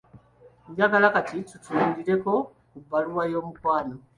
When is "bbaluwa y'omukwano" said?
2.83-3.95